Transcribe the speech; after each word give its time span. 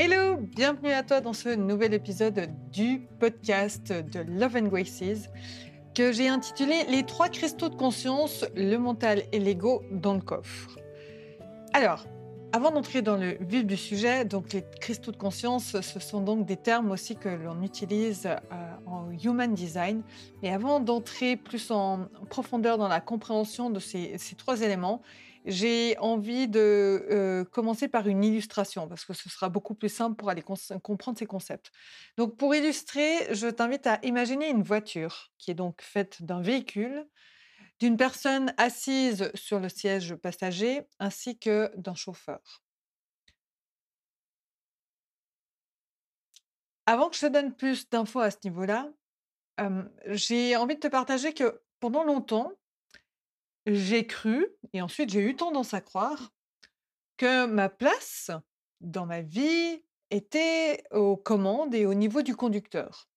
Hello, 0.00 0.36
bienvenue 0.36 0.92
à 0.92 1.02
toi 1.02 1.20
dans 1.20 1.32
ce 1.32 1.48
nouvel 1.48 1.92
épisode 1.92 2.48
du 2.70 3.00
podcast 3.18 3.92
de 3.92 4.20
Love 4.20 4.54
and 4.54 4.68
Graces 4.68 5.28
que 5.92 6.12
j'ai 6.12 6.28
intitulé 6.28 6.84
Les 6.88 7.02
trois 7.02 7.28
cristaux 7.28 7.68
de 7.68 7.74
conscience, 7.74 8.44
le 8.54 8.76
mental 8.76 9.24
et 9.32 9.40
l'ego 9.40 9.82
dans 9.90 10.14
le 10.14 10.20
coffre. 10.20 10.78
Alors, 11.72 12.06
avant 12.52 12.70
d'entrer 12.70 13.02
dans 13.02 13.16
le 13.16 13.38
vif 13.40 13.66
du 13.66 13.76
sujet, 13.76 14.24
donc 14.24 14.52
les 14.52 14.64
cristaux 14.80 15.10
de 15.10 15.16
conscience, 15.16 15.80
ce 15.80 15.98
sont 15.98 16.20
donc 16.20 16.46
des 16.46 16.56
termes 16.56 16.92
aussi 16.92 17.16
que 17.16 17.28
l'on 17.28 17.60
utilise 17.62 18.26
euh, 18.26 18.36
en 18.86 19.10
human 19.10 19.52
design. 19.52 20.02
Mais 20.44 20.50
avant 20.50 20.78
d'entrer 20.78 21.36
plus 21.36 21.72
en 21.72 22.06
profondeur 22.30 22.78
dans 22.78 22.86
la 22.86 23.00
compréhension 23.00 23.68
de 23.68 23.80
ces, 23.80 24.16
ces 24.16 24.36
trois 24.36 24.62
éléments, 24.62 25.02
j'ai 25.44 25.96
envie 25.98 26.48
de 26.48 27.06
euh, 27.10 27.44
commencer 27.44 27.88
par 27.88 28.06
une 28.08 28.24
illustration 28.24 28.88
parce 28.88 29.04
que 29.04 29.12
ce 29.14 29.28
sera 29.28 29.48
beaucoup 29.48 29.74
plus 29.74 29.88
simple 29.88 30.16
pour 30.16 30.30
aller 30.30 30.42
comprendre 30.42 31.18
ces 31.18 31.26
concepts. 31.26 31.70
Donc, 32.16 32.36
pour 32.36 32.54
illustrer, 32.54 33.34
je 33.34 33.48
t'invite 33.48 33.86
à 33.86 33.98
imaginer 34.02 34.48
une 34.48 34.62
voiture 34.62 35.30
qui 35.38 35.50
est 35.50 35.54
donc 35.54 35.82
faite 35.82 36.22
d'un 36.22 36.40
véhicule, 36.42 37.06
d'une 37.80 37.96
personne 37.96 38.52
assise 38.56 39.30
sur 39.34 39.60
le 39.60 39.68
siège 39.68 40.14
passager 40.16 40.82
ainsi 40.98 41.38
que 41.38 41.70
d'un 41.76 41.94
chauffeur. 41.94 42.62
Avant 46.86 47.10
que 47.10 47.16
je 47.16 47.20
te 47.20 47.26
donne 47.26 47.54
plus 47.54 47.88
d'infos 47.90 48.20
à 48.20 48.30
ce 48.30 48.38
niveau-là, 48.44 48.90
euh, 49.60 49.82
j'ai 50.06 50.56
envie 50.56 50.76
de 50.76 50.80
te 50.80 50.88
partager 50.88 51.34
que 51.34 51.60
pendant 51.80 52.04
longtemps, 52.04 52.52
j'ai 53.74 54.06
cru, 54.06 54.46
et 54.72 54.82
ensuite 54.82 55.10
j'ai 55.10 55.20
eu 55.20 55.36
tendance 55.36 55.74
à 55.74 55.80
croire, 55.80 56.30
que 57.16 57.46
ma 57.46 57.68
place 57.68 58.30
dans 58.80 59.06
ma 59.06 59.22
vie 59.22 59.82
était 60.10 60.84
aux 60.92 61.16
commandes 61.16 61.74
et 61.74 61.86
au 61.86 61.94
niveau 61.94 62.22
du 62.22 62.34
conducteur. 62.34 63.08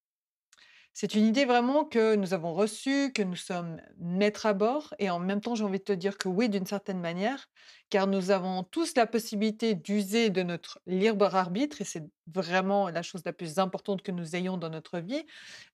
C'est 0.93 1.15
une 1.15 1.25
idée 1.25 1.45
vraiment 1.45 1.85
que 1.85 2.15
nous 2.15 2.33
avons 2.33 2.53
reçue, 2.53 3.13
que 3.13 3.21
nous 3.21 3.37
sommes 3.37 3.79
maîtres 3.97 4.45
à 4.45 4.53
bord, 4.53 4.93
et 4.99 5.09
en 5.09 5.19
même 5.19 5.39
temps 5.39 5.55
j'ai 5.55 5.63
envie 5.63 5.79
de 5.79 5.83
te 5.85 5.93
dire 5.93 6.17
que 6.17 6.27
oui, 6.27 6.49
d'une 6.49 6.65
certaine 6.65 6.99
manière, 6.99 7.47
car 7.89 8.07
nous 8.07 8.29
avons 8.29 8.63
tous 8.63 8.95
la 8.95 9.07
possibilité 9.07 9.73
d'user 9.73 10.29
de 10.29 10.43
notre 10.43 10.81
libre 10.85 11.33
arbitre, 11.33 11.79
et 11.79 11.85
c'est 11.85 12.03
vraiment 12.27 12.89
la 12.89 13.03
chose 13.03 13.21
la 13.23 13.31
plus 13.31 13.57
importante 13.57 14.01
que 14.01 14.11
nous 14.11 14.35
ayons 14.35 14.57
dans 14.57 14.69
notre 14.69 14.99
vie, 14.99 15.25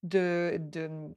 de, 0.04 0.60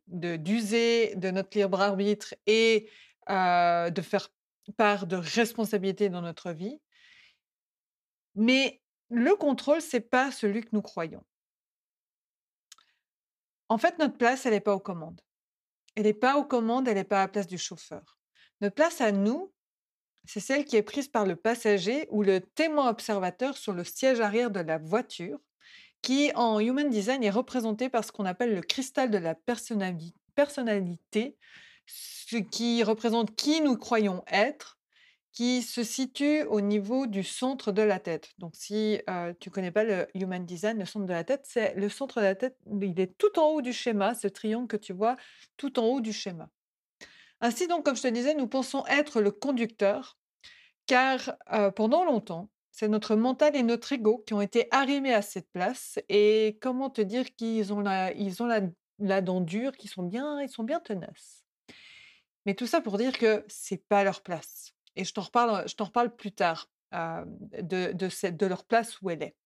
d'user 0.08 1.14
de, 1.16 1.20
de 1.20 1.30
notre 1.30 1.58
libre 1.58 1.82
arbitre 1.82 2.34
et 2.46 2.88
de 3.30 4.02
faire 4.02 4.28
part 4.76 5.06
de 5.06 5.16
responsabilité 5.16 6.08
dans 6.08 6.22
notre 6.22 6.52
vie. 6.52 6.80
Mais 8.34 8.80
le 9.08 9.34
contrôle, 9.34 9.80
c'est 9.80 10.00
pas 10.00 10.30
celui 10.30 10.62
que 10.62 10.70
nous 10.72 10.82
croyons. 10.82 11.24
En 13.68 13.78
fait, 13.78 13.98
notre 13.98 14.16
place, 14.16 14.46
elle 14.46 14.52
n'est 14.52 14.60
pas 14.60 14.74
aux 14.74 14.80
commandes. 14.80 15.20
Elle 15.96 16.04
n'est 16.04 16.12
pas 16.12 16.36
aux 16.36 16.44
commandes, 16.44 16.88
elle 16.88 16.94
n'est 16.94 17.04
pas 17.04 17.18
à 17.18 17.26
la 17.26 17.28
place 17.28 17.46
du 17.46 17.58
chauffeur. 17.58 18.18
Notre 18.60 18.74
place 18.74 19.00
à 19.00 19.12
nous, 19.12 19.52
c'est 20.24 20.40
celle 20.40 20.64
qui 20.64 20.76
est 20.76 20.82
prise 20.82 21.08
par 21.08 21.24
le 21.26 21.36
passager 21.36 22.06
ou 22.10 22.22
le 22.22 22.40
témoin 22.40 22.88
observateur 22.88 23.56
sur 23.56 23.72
le 23.72 23.84
siège 23.84 24.20
arrière 24.20 24.50
de 24.50 24.60
la 24.60 24.78
voiture, 24.78 25.38
qui 26.02 26.30
en 26.34 26.60
Human 26.60 26.88
Design 26.88 27.22
est 27.22 27.30
représenté 27.30 27.88
par 27.88 28.04
ce 28.04 28.12
qu'on 28.12 28.26
appelle 28.26 28.54
le 28.54 28.62
cristal 28.62 29.10
de 29.10 29.18
la 29.18 29.34
personnalité 30.36 31.36
ce 31.92 32.36
qui 32.36 32.82
représente 32.82 33.34
qui 33.34 33.60
nous 33.60 33.76
croyons 33.76 34.22
être, 34.30 34.78
qui 35.32 35.62
se 35.62 35.82
situe 35.84 36.42
au 36.44 36.60
niveau 36.60 37.06
du 37.06 37.22
centre 37.22 37.72
de 37.72 37.82
la 37.82 38.00
tête. 38.00 38.30
Donc, 38.38 38.52
si 38.56 39.00
tu 39.38 39.48
ne 39.48 39.52
connais 39.52 39.70
pas 39.70 39.84
le 39.84 40.06
Human 40.14 40.44
Design, 40.44 40.78
le 40.78 40.84
centre 40.84 41.06
de 41.06 41.12
la 41.12 41.24
tête, 41.24 41.42
c'est 41.44 41.74
le 41.76 41.88
centre 41.88 42.20
de 42.20 42.24
la 42.24 42.34
tête, 42.34 42.56
il 42.80 42.98
est 42.98 43.16
tout 43.16 43.38
en 43.38 43.46
haut 43.46 43.62
du 43.62 43.72
schéma, 43.72 44.14
ce 44.14 44.28
triangle 44.28 44.66
que 44.66 44.76
tu 44.76 44.92
vois 44.92 45.16
tout 45.56 45.78
en 45.78 45.84
haut 45.84 46.00
du 46.00 46.12
schéma. 46.12 46.48
Ainsi, 47.40 47.68
donc, 47.68 47.84
comme 47.84 47.96
je 47.96 48.02
te 48.02 48.08
disais, 48.08 48.34
nous 48.34 48.48
pensons 48.48 48.84
être 48.86 49.20
le 49.20 49.30
conducteur, 49.30 50.18
car 50.86 51.36
pendant 51.74 52.04
longtemps, 52.04 52.50
c'est 52.72 52.88
notre 52.88 53.14
mental 53.14 53.56
et 53.56 53.62
notre 53.62 53.92
ego 53.92 54.22
qui 54.26 54.34
ont 54.34 54.40
été 54.40 54.66
arrimés 54.70 55.14
à 55.14 55.22
cette 55.22 55.50
place. 55.52 55.98
Et 56.08 56.58
comment 56.60 56.90
te 56.90 57.00
dire 57.00 57.34
qu'ils 57.34 57.72
ont 57.72 57.80
la, 57.80 58.12
ils 58.12 58.42
ont 58.42 58.46
la, 58.98 59.20
dent 59.20 59.40
dure, 59.40 59.76
qu'ils 59.76 59.90
sont 59.90 60.02
bien, 60.02 60.40
ils 60.40 60.48
sont 60.48 60.64
bien 60.64 60.80
tenaces. 60.80 61.39
Mais 62.46 62.54
tout 62.54 62.66
ça 62.66 62.80
pour 62.80 62.98
dire 62.98 63.18
que 63.18 63.44
c'est 63.48 63.86
pas 63.88 64.04
leur 64.04 64.22
place. 64.22 64.72
Et 64.96 65.04
je 65.04 65.12
t'en 65.12 65.22
reparle, 65.22 65.68
je 65.68 65.74
t'en 65.74 65.84
reparle 65.84 66.14
plus 66.14 66.32
tard 66.32 66.68
de, 66.92 67.92
de, 67.92 68.46
leur 68.46 68.64
place 68.64 69.00
où 69.00 69.10
elle 69.10 69.22
est. 69.22 69.36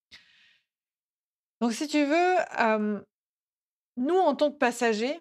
Donc, 1.60 1.72
si 1.72 1.86
tu 1.88 2.04
veux, 2.04 2.36
nous, 3.96 4.16
en 4.16 4.34
tant 4.34 4.50
que 4.50 4.58
passagers, 4.58 5.20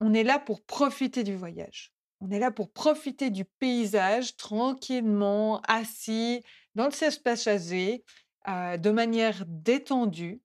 on 0.00 0.12
est 0.12 0.24
là 0.24 0.38
pour 0.38 0.64
profiter 0.64 1.24
du 1.24 1.36
voyage. 1.36 1.92
On 2.20 2.30
est 2.30 2.38
là 2.38 2.50
pour 2.50 2.72
profiter 2.72 3.30
du 3.30 3.44
paysage 3.44 4.36
tranquillement, 4.36 5.60
assis 5.68 6.42
dans 6.74 6.86
le 6.86 6.90
siège 6.90 7.22
passager, 7.22 8.04
de 8.46 8.90
manière 8.90 9.44
détendue, 9.46 10.42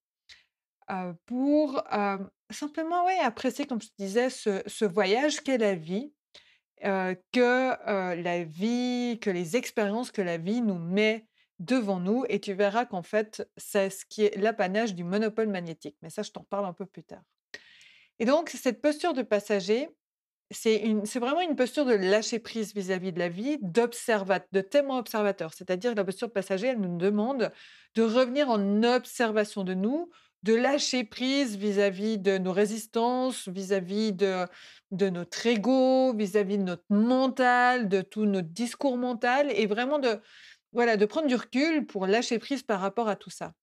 pour 1.26 1.84
simplement 2.50 3.06
ouais, 3.06 3.20
apprécier, 3.20 3.68
comme 3.68 3.82
je 3.82 3.88
te 3.90 3.94
disais, 4.00 4.30
ce, 4.30 4.64
ce 4.66 4.86
voyage 4.86 5.42
qu'est 5.42 5.58
la 5.58 5.76
vie 5.76 6.12
que 6.82 8.16
la 8.16 8.44
vie, 8.44 9.20
que 9.22 9.30
les 9.30 9.56
expériences 9.58 10.12
que 10.12 10.22
la 10.22 10.38
vie 10.38 10.62
nous 10.62 10.80
met 10.80 11.26
devant 11.60 12.00
nous. 12.00 12.26
Et 12.30 12.40
tu 12.40 12.54
verras 12.54 12.86
qu'en 12.86 13.04
fait, 13.04 13.48
c'est 13.58 13.90
ce 13.90 14.06
qui 14.06 14.24
est 14.24 14.38
l'apanage 14.38 14.96
du 14.96 15.04
monopole 15.04 15.48
magnétique. 15.48 15.98
Mais 16.02 16.10
ça, 16.10 16.22
je 16.24 16.32
t'en 16.32 16.42
reparle 16.42 16.66
un 16.66 16.74
peu 16.74 16.86
plus 16.86 17.04
tard. 17.04 17.24
Et 18.20 18.26
donc, 18.26 18.50
cette 18.50 18.82
posture 18.82 19.14
de 19.14 19.22
passager, 19.22 19.90
c'est 20.52 20.96
vraiment 21.16 21.42
une 21.42 21.56
posture 21.56 21.86
de 21.86 21.94
lâcher 21.94 22.40
prise 22.40 22.74
vis-à-vis 22.74 23.14
de 23.14 23.20
la 23.20 23.30
vie, 23.30 23.60
de 23.62 24.62
témoin 24.62 24.98
observateur. 24.98 25.54
C'est-à-dire 25.54 25.92
que 25.92 25.98
la 25.98 26.04
posture 26.04 26.28
de 26.28 26.34
passager, 26.34 26.68
elle 26.68 26.80
nous 26.80 26.98
demande 26.98 27.52
de 27.96 28.02
revenir 28.02 28.50
en 28.50 28.84
observation 28.84 29.64
de 29.64 29.74
nous, 29.74 30.10
de 30.44 30.54
lâcher 30.54 31.04
prise 31.04 31.58
vis-à-vis 31.58 32.18
de 32.18 32.38
nos 32.38 32.54
résistances, 32.54 33.48
vis-à-vis 33.48 34.14
de, 34.14 34.46
de 34.92 35.10
notre 35.10 35.46
ego, 35.46 36.14
vis-à-vis 36.16 36.58
de 36.58 36.64
notre 36.64 36.86
mental, 36.90 37.90
de 37.90 38.02
tout 38.02 38.26
notre 38.26 38.50
discours 38.50 38.98
mental, 38.98 39.52
et 39.52 39.66
vraiment 39.66 40.00
de, 40.00 40.20
voilà, 40.72 40.98
de 40.98 41.06
prendre 41.06 41.28
du 41.28 41.36
recul 41.36 41.86
pour 41.86 42.08
lâcher 42.08 42.40
prise 42.40 42.64
par 42.64 42.80
rapport 42.80 43.10
à 43.10 43.16
tout 43.16 43.30
ça. 43.30 43.54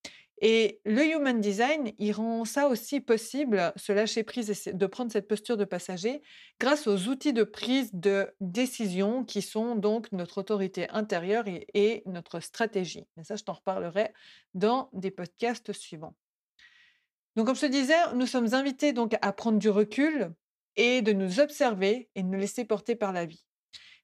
Et 0.42 0.82
le 0.84 1.02
Human 1.02 1.40
Design, 1.40 1.92
il 1.98 2.12
rend 2.12 2.44
ça 2.44 2.68
aussi 2.68 3.00
possible, 3.00 3.72
ce 3.76 3.92
lâcher 3.92 4.22
prise 4.22 4.50
et 4.50 4.72
de 4.74 4.86
prendre 4.86 5.10
cette 5.10 5.28
posture 5.28 5.56
de 5.56 5.64
passager, 5.64 6.20
grâce 6.60 6.86
aux 6.86 7.08
outils 7.08 7.32
de 7.32 7.42
prise 7.42 7.90
de 7.94 8.28
décision 8.40 9.24
qui 9.24 9.40
sont 9.40 9.76
donc 9.76 10.12
notre 10.12 10.36
autorité 10.38 10.90
intérieure 10.90 11.48
et, 11.48 11.66
et 11.72 12.02
notre 12.04 12.40
stratégie. 12.40 13.06
Mais 13.16 13.24
ça, 13.24 13.36
je 13.36 13.44
t'en 13.44 13.54
reparlerai 13.54 14.12
dans 14.52 14.90
des 14.92 15.10
podcasts 15.10 15.72
suivants. 15.72 16.14
Donc, 17.36 17.46
comme 17.46 17.56
je 17.56 17.60
te 17.60 17.66
disais, 17.66 17.94
nous 18.14 18.26
sommes 18.26 18.54
invités 18.54 18.92
donc 18.92 19.14
à 19.20 19.32
prendre 19.32 19.58
du 19.58 19.68
recul 19.68 20.32
et 20.76 21.02
de 21.02 21.12
nous 21.12 21.38
observer 21.38 22.08
et 22.14 22.22
de 22.22 22.28
nous 22.28 22.38
laisser 22.38 22.64
porter 22.64 22.96
par 22.96 23.12
la 23.12 23.26
vie. 23.26 23.44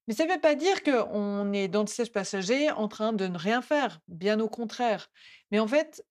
Mais 0.06 0.14
ça 0.14 0.26
ne 0.26 0.32
veut 0.32 0.40
pas 0.40 0.54
dire 0.54 0.82
qu'on 0.82 1.52
est 1.52 1.68
dans 1.68 1.82
le 1.82 1.86
siège 1.86 2.12
passager 2.12 2.70
en 2.70 2.88
train 2.88 3.12
de 3.12 3.26
ne 3.26 3.38
rien 3.38 3.62
faire, 3.62 4.00
bien 4.08 4.38
au 4.40 4.48
contraire. 4.48 5.10
Mais 5.50 5.60
en 5.60 5.68
fait, 5.68 6.04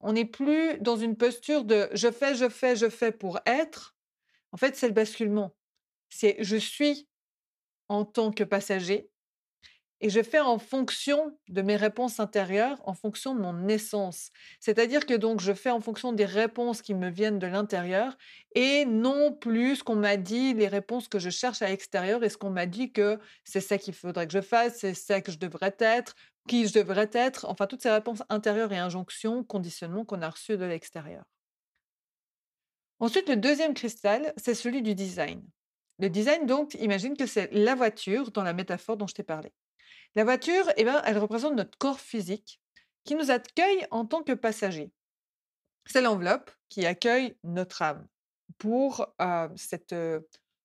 on 0.00 0.12
n'est 0.12 0.24
plus 0.24 0.78
dans 0.80 0.96
une 0.96 1.16
posture 1.16 1.64
de 1.64 1.88
je 1.92 2.10
fais, 2.10 2.34
je 2.34 2.48
fais, 2.48 2.76
je 2.76 2.88
fais 2.88 3.12
pour 3.12 3.38
être. 3.46 3.96
En 4.52 4.56
fait, 4.56 4.76
c'est 4.76 4.88
le 4.88 4.94
basculement. 4.94 5.54
C'est 6.10 6.36
je 6.40 6.56
suis 6.56 7.08
en 7.88 8.04
tant 8.04 8.32
que 8.32 8.44
passager 8.44 9.10
et 10.00 10.10
je 10.10 10.22
fais 10.22 10.40
en 10.40 10.58
fonction 10.58 11.36
de 11.48 11.62
mes 11.62 11.76
réponses 11.76 12.20
intérieures, 12.20 12.80
en 12.84 12.94
fonction 12.94 13.34
de 13.34 13.40
mon 13.40 13.66
essence. 13.68 14.30
C'est-à-dire 14.60 15.06
que 15.06 15.14
donc 15.14 15.40
je 15.40 15.52
fais 15.52 15.70
en 15.70 15.80
fonction 15.80 16.12
des 16.12 16.24
réponses 16.24 16.82
qui 16.82 16.94
me 16.94 17.10
viennent 17.10 17.38
de 17.38 17.46
l'intérieur 17.46 18.16
et 18.54 18.84
non 18.84 19.32
plus 19.32 19.76
ce 19.76 19.84
qu'on 19.84 19.96
m'a 19.96 20.16
dit, 20.16 20.54
les 20.54 20.68
réponses 20.68 21.08
que 21.08 21.18
je 21.18 21.30
cherche 21.30 21.62
à 21.62 21.68
l'extérieur 21.68 22.22
et 22.22 22.28
ce 22.28 22.36
qu'on 22.36 22.50
m'a 22.50 22.66
dit 22.66 22.92
que 22.92 23.18
c'est 23.44 23.60
ça 23.60 23.78
qu'il 23.78 23.94
faudrait 23.94 24.26
que 24.26 24.32
je 24.32 24.40
fasse, 24.40 24.78
c'est 24.78 24.94
ça 24.94 25.20
que 25.20 25.32
je 25.32 25.38
devrais 25.38 25.74
être, 25.80 26.14
qui 26.46 26.66
je 26.66 26.72
devrais 26.72 27.10
être, 27.12 27.46
enfin 27.48 27.66
toutes 27.66 27.82
ces 27.82 27.90
réponses 27.90 28.22
intérieures 28.28 28.72
et 28.72 28.78
injonctions, 28.78 29.42
conditionnements 29.42 30.04
qu'on 30.04 30.22
a 30.22 30.30
reçus 30.30 30.56
de 30.56 30.64
l'extérieur. 30.64 31.24
Ensuite, 33.00 33.28
le 33.28 33.36
deuxième 33.36 33.74
cristal, 33.74 34.32
c'est 34.36 34.54
celui 34.54 34.82
du 34.82 34.94
design. 34.94 35.42
Le 36.00 36.08
design, 36.10 36.46
donc, 36.46 36.74
imagine 36.74 37.16
que 37.16 37.26
c'est 37.26 37.48
la 37.52 37.74
voiture 37.74 38.30
dans 38.32 38.42
la 38.42 38.52
métaphore 38.52 38.96
dont 38.96 39.06
je 39.06 39.14
t'ai 39.14 39.22
parlé. 39.22 39.52
La 40.14 40.24
voiture, 40.24 40.64
eh 40.76 40.84
ben, 40.84 41.02
elle 41.04 41.18
représente 41.18 41.54
notre 41.54 41.76
corps 41.78 42.00
physique 42.00 42.60
qui 43.04 43.14
nous 43.14 43.30
accueille 43.30 43.86
en 43.90 44.04
tant 44.04 44.22
que 44.22 44.32
passager. 44.32 44.90
C'est 45.86 46.02
l'enveloppe 46.02 46.50
qui 46.68 46.84
accueille 46.84 47.36
notre 47.44 47.82
âme 47.82 48.06
pour, 48.58 49.14
cette, 49.56 49.94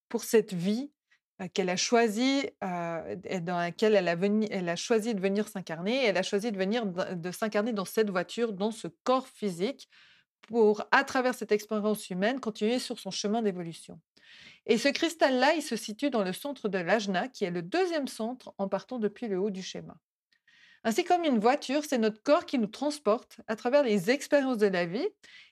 pour 0.10 0.24
cette 0.24 0.54
vie 0.54 0.92
qu'elle 1.54 1.70
a 1.70 1.78
choisi, 1.78 2.46
et 3.24 3.40
dans 3.42 3.58
laquelle 3.58 3.96
elle 3.96 4.08
a 4.08 4.18
elle 4.52 4.70
a 4.70 4.76
choisi 4.76 5.16
de 5.16 5.20
venir 5.20 5.48
s'incarner. 5.48 6.06
Elle 6.06 6.18
a 6.18 6.24
choisi 6.24 6.52
de 6.52 6.58
venir 6.58 6.86
de 6.86 7.32
s'incarner 7.32 7.74
dans 7.74 7.86
cette 7.86 8.10
voiture, 8.10 8.54
dans 8.54 8.72
ce 8.72 8.88
corps 9.04 9.28
physique 9.28 9.90
pour, 10.42 10.84
à 10.92 11.04
travers 11.04 11.34
cette 11.34 11.52
expérience 11.52 12.10
humaine, 12.10 12.40
continuer 12.40 12.80
sur 12.80 13.00
son 13.00 13.12
chemin 13.12 13.42
d'évolution. 13.42 14.00
Et 14.66 14.78
ce 14.78 14.88
cristal-là, 14.88 15.54
il 15.54 15.62
se 15.62 15.76
situe 15.76 16.10
dans 16.10 16.24
le 16.24 16.34
centre 16.34 16.70
de 16.70 16.78
l'ajna, 16.78 17.28
qui 17.28 17.44
est 17.44 17.52
le 17.52 17.62
deuxième 17.62 18.08
centre 18.08 18.54
en 18.58 18.68
partant 18.68 19.00
depuis 19.00 19.28
le 19.28 19.40
haut 19.40 19.50
du 19.50 19.62
schéma. 19.62 19.98
Ainsi 20.86 21.04
comme 21.04 21.24
une 21.24 21.40
voiture, 21.40 21.84
c'est 21.86 21.98
notre 21.98 22.22
corps 22.22 22.46
qui 22.46 22.60
nous 22.60 22.68
transporte 22.68 23.40
à 23.48 23.56
travers 23.56 23.84
les 23.84 24.10
expériences 24.10 24.58
de 24.58 24.68
la 24.68 24.86
vie 24.86 25.08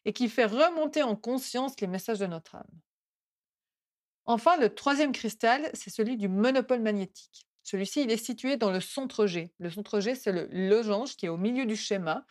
et 0.05 0.13
qui 0.13 0.27
fait 0.27 0.45
remonter 0.45 1.03
en 1.03 1.15
conscience 1.15 1.79
les 1.79 1.87
messages 1.87 2.19
de 2.19 2.27
notre 2.27 2.55
âme. 2.55 2.79
Enfin, 4.25 4.57
le 4.57 4.73
troisième 4.73 5.13
cristal, 5.13 5.69
c'est 5.73 5.89
celui 5.89 6.17
du 6.17 6.27
monopole 6.27 6.81
magnétique. 6.81 7.47
Celui-ci, 7.63 8.03
il 8.03 8.11
est 8.11 8.23
situé 8.23 8.57
dans 8.57 8.71
le 8.71 8.81
centre 8.81 9.25
G. 9.25 9.53
Le 9.59 9.69
centre 9.69 9.99
G, 9.99 10.15
c'est 10.15 10.31
le 10.31 10.47
losange 10.51 11.15
qui 11.15 11.27
est 11.27 11.29
au 11.29 11.37
milieu 11.37 11.65
du 11.65 11.75
schéma, 11.75 12.25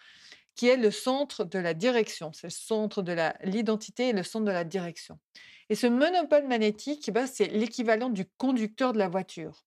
qui 0.55 0.69
est 0.69 0.77
le 0.77 0.91
centre 0.91 1.45
de 1.45 1.59
la 1.59 1.75
direction. 1.75 2.33
C'est 2.33 2.49
le 2.49 2.53
centre 2.53 3.03
de 3.03 3.17
l'identité 3.45 4.09
et 4.09 4.13
le 4.13 4.23
centre 4.23 4.45
de 4.45 4.51
la 4.51 4.65
direction. 4.65 5.19
Et 5.69 5.75
ce 5.75 5.87
monopole 5.87 6.47
magnétique, 6.47 7.11
bah, 7.13 7.27
c'est 7.27 7.47
l'équivalent 7.47 8.11
du 8.11 8.27
conducteur 8.37 8.93
de 8.93 8.99
la 8.99 9.09
voiture. 9.09 9.65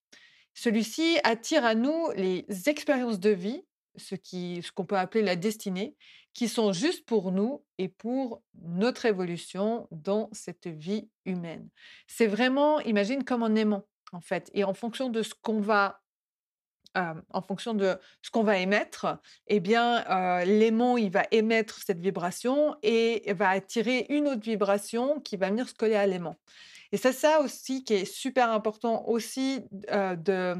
Celui-ci 0.54 1.18
attire 1.24 1.64
à 1.64 1.74
nous 1.74 2.10
les 2.16 2.46
expériences 2.66 3.18
de 3.18 3.30
vie, 3.30 3.62
ce 3.96 4.70
qu'on 4.72 4.84
peut 4.84 4.98
appeler 4.98 5.24
la 5.24 5.36
destinée, 5.36 5.96
qui 6.34 6.48
sont 6.48 6.72
juste 6.72 7.06
pour 7.06 7.32
nous 7.32 7.64
et 7.78 7.88
pour 7.88 8.42
notre 8.60 9.06
évolution 9.06 9.88
dans 9.90 10.28
cette 10.32 10.66
vie 10.66 11.08
humaine. 11.24 11.68
C'est 12.06 12.26
vraiment, 12.26 12.80
imagine 12.80 13.24
comme 13.24 13.42
en 13.42 13.54
aimant, 13.54 13.84
en 14.12 14.20
fait. 14.20 14.50
Et 14.52 14.64
en 14.64 14.74
fonction 14.74 15.08
de 15.08 15.22
ce 15.22 15.32
qu'on 15.34 15.60
va 15.60 16.00
en 16.94 17.42
fonction 17.42 17.74
de 17.74 17.96
ce 18.22 18.30
qu'on 18.30 18.42
va 18.42 18.58
émettre, 18.58 19.18
eh 19.48 19.60
bien, 19.60 20.04
l'aimant, 20.44 20.96
il 20.96 21.10
va 21.10 21.24
émettre 21.30 21.80
cette 21.84 22.00
vibration 22.00 22.76
et 22.82 23.32
va 23.32 23.50
attirer 23.50 24.06
une 24.08 24.28
autre 24.28 24.42
vibration 24.42 25.20
qui 25.20 25.36
va 25.36 25.50
venir 25.50 25.68
se 25.68 25.74
coller 25.74 25.96
à 25.96 26.06
l'aimant. 26.06 26.36
Et 26.92 26.96
c'est 26.96 27.12
ça 27.12 27.40
aussi 27.40 27.84
qui 27.84 27.94
est 27.94 28.04
super 28.04 28.50
important 28.50 29.08
aussi 29.08 29.64
de 29.72 30.54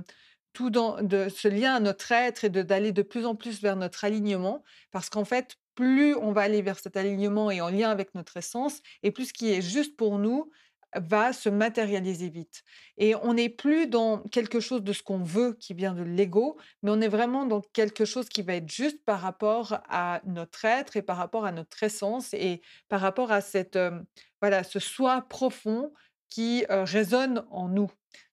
tout 0.54 0.70
dans, 0.70 1.02
de 1.02 1.28
ce 1.28 1.48
lien 1.48 1.74
à 1.74 1.80
notre 1.80 2.10
être 2.12 2.44
et 2.44 2.48
d'aller 2.48 2.92
de, 2.92 3.02
plus 3.02 3.26
en 3.26 3.34
plus 3.34 3.60
vers 3.60 3.76
notre 3.76 4.04
alignement, 4.04 4.64
parce 4.92 5.10
qu'en 5.10 5.24
fait, 5.24 5.58
plus 5.74 6.14
on 6.14 6.32
va 6.32 6.42
aller 6.42 6.62
vers 6.62 6.78
cet 6.78 6.96
alignement 6.96 7.50
et 7.50 7.60
en 7.60 7.68
lien 7.68 7.90
avec 7.90 8.14
notre 8.14 8.36
essence, 8.36 8.80
et 9.02 9.10
plus 9.10 9.26
ce 9.26 9.32
qui 9.32 9.52
est 9.52 9.60
juste 9.60 9.96
pour 9.96 10.18
nous 10.18 10.50
va 10.94 11.32
se 11.32 11.48
matérialiser 11.48 12.28
vite. 12.28 12.62
Et 12.96 13.14
on 13.16 13.34
n'est 13.34 13.48
plus 13.48 13.86
dans 13.86 14.18
quelque 14.18 14.60
chose 14.60 14.82
de 14.82 14.92
ce 14.92 15.02
qu'on 15.02 15.22
veut 15.22 15.54
qui 15.60 15.74
vient 15.74 15.94
de 15.94 16.02
l'ego, 16.02 16.56
mais 16.82 16.90
on 16.90 17.00
est 17.00 17.08
vraiment 17.08 17.46
dans 17.46 17.60
quelque 17.60 18.04
chose 18.04 18.28
qui 18.28 18.42
va 18.42 18.54
être 18.54 18.70
juste 18.70 19.04
par 19.04 19.20
rapport 19.20 19.80
à 19.88 20.20
notre 20.24 20.64
être 20.64 20.96
et 20.96 21.02
par 21.02 21.16
rapport 21.16 21.44
à 21.44 21.52
notre 21.52 21.82
essence 21.82 22.32
et 22.34 22.62
par 22.88 23.00
rapport 23.00 23.32
à 23.32 23.40
cette, 23.40 23.78
voilà, 24.40 24.64
ce 24.64 24.78
soi 24.78 25.22
profond 25.28 25.92
qui 26.28 26.64
résonne 26.68 27.44
en 27.50 27.68
nous. 27.68 27.90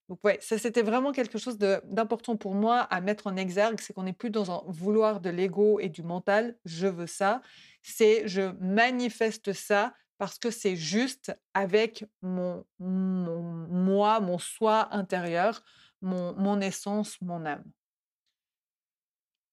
Donc 0.10 0.20
ouais, 0.26 0.38
ça 0.42 0.58
c'était 0.58 0.82
vraiment 0.82 1.14
quelque 1.14 1.38
chose 1.38 1.58
d'important 1.58 2.36
pour 2.36 2.54
moi 2.54 2.80
à 2.80 3.00
mettre 3.00 3.28
en 3.28 3.38
exergue, 3.38 3.80
c'est 3.80 3.94
qu'on 3.94 4.04
n'est 4.04 4.12
plus 4.12 4.30
dans 4.30 4.52
un 4.52 4.62
vouloir 4.68 5.22
de 5.22 5.30
l'ego 5.30 5.80
et 5.80 5.88
du 5.88 6.04
mental, 6.04 6.58
je 6.66 6.88
veux 6.88 7.08
ça, 7.08 7.42
c'est 7.82 8.28
je 8.28 8.52
manifeste 8.60 9.54
ça 9.54 9.94
parce 10.22 10.38
que 10.38 10.52
c'est 10.52 10.76
juste 10.76 11.36
avec 11.56 12.06
mon, 12.22 12.64
moi, 12.78 14.20
mon 14.20 14.38
soi 14.38 14.94
intérieur, 14.94 15.64
mon, 16.04 16.62
essence, 16.62 17.20
mon 17.22 17.44
âme. 17.44 17.64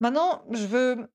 Maintenant, 0.00 0.44
je 0.50 0.66
veux 0.66 1.10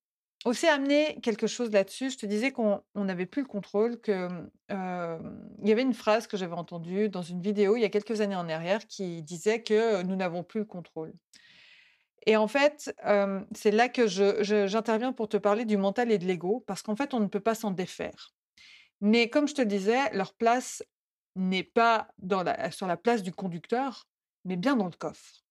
aussi 0.46 0.66
amener 0.66 1.20
quelque 1.22 1.46
chose 1.46 1.70
là-dessus. 1.70 2.10
Je 2.10 2.18
te 2.18 2.26
disais 2.26 2.52
qu'on 2.52 2.82
n'avait 2.96 3.28
plus 3.28 3.44
le 3.44 3.48
contrôle, 3.48 4.02
qu'il 4.02 4.50
y 4.72 5.72
avait 5.72 5.84
une 5.84 5.94
phrase 5.94 6.26
que 6.26 6.36
j'avais 6.36 6.56
entendue 6.56 7.10
dans 7.10 7.22
une 7.22 7.40
vidéo 7.40 7.76
il 7.76 7.82
y 7.82 7.86
a 7.86 7.90
quelques 7.90 8.22
années 8.22 8.36
en 8.36 8.50
arrière 8.50 8.88
qui 8.88 9.22
disait 9.22 9.62
que 9.62 10.02
nous 10.02 10.16
n'avons 10.16 10.44
plus 10.44 10.62
le 10.62 10.66
contrôle. 10.66 11.14
Et 12.26 12.38
en 12.38 12.48
fait, 12.48 12.92
c'est 13.54 13.70
là 13.70 13.88
que 13.88 14.08
j'interviens 14.08 15.14
pour 15.14 15.30
te 15.30 15.38
parler 15.38 15.66
du 15.66 15.78
mental 15.78 16.12
et 16.12 16.18
de 16.18 16.26
l'ego, 16.26 16.64
parce 16.66 16.82
qu'en 16.82 16.96
fait, 16.96 17.14
on 17.14 17.20
ne 17.20 17.28
peut 17.28 17.40
pas 17.40 17.54
s'en 17.54 17.70
défaire. 17.70 18.34
Mais 19.04 19.30
comme 19.30 19.50
je 19.50 19.54
te 19.54 19.62
disais, 19.62 20.10
leur 20.14 20.34
place 20.34 20.82
n'est 21.36 21.64
pas 21.66 22.08
sur 22.72 22.88
la 22.88 22.96
place 22.96 23.22
du 23.22 23.34
conducteur, 23.34 24.08
mais 24.46 24.56
bien 24.56 24.78
dans 24.78 24.86
le 24.86 24.92
coffre. 24.92 25.44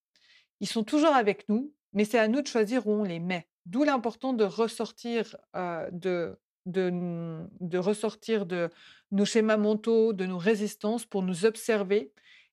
Ils 0.60 0.66
sont 0.66 0.84
toujours 0.84 1.14
avec 1.14 1.46
nous, 1.50 1.70
mais 1.92 2.06
c'est 2.06 2.18
à 2.18 2.28
nous 2.28 2.40
de 2.40 2.46
choisir 2.46 2.86
où 2.86 2.92
on 2.92 3.04
les 3.04 3.20
met. 3.20 3.46
D'où 3.66 3.84
l'important 3.84 4.32
de 4.32 4.44
ressortir 4.44 5.36
de, 5.54 6.34
de 6.64 7.78
ressortir 7.78 8.46
de 8.46 8.70
nos 9.10 9.26
schémas 9.26 9.58
mentaux, 9.58 10.14
de 10.14 10.24
nos 10.24 10.38
résistances 10.38 11.04
pour 11.04 11.22
nous 11.22 11.44
observer 11.44 12.10